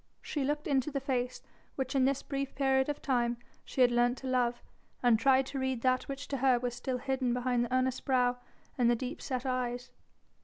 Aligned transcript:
She 0.23 0.43
looked 0.43 0.65
into 0.65 0.89
the 0.89 0.99
face 0.99 1.43
which 1.75 1.93
in 1.93 2.05
this 2.05 2.23
brief 2.23 2.55
period 2.55 2.89
of 2.89 3.03
time 3.03 3.37
she 3.63 3.81
had 3.81 3.91
learnt 3.91 4.17
to 4.17 4.27
love, 4.27 4.59
and 5.03 5.19
tried 5.19 5.45
to 5.45 5.59
read 5.59 5.83
that 5.83 6.07
which 6.07 6.27
to 6.29 6.37
her 6.37 6.57
was 6.57 6.73
still 6.73 6.97
hidden 6.97 7.35
behind 7.35 7.63
the 7.65 7.71
earnest 7.75 8.03
brow 8.03 8.37
and 8.79 8.89
the 8.89 8.95
deep 8.95 9.21
set 9.21 9.45
eyes. 9.45 9.91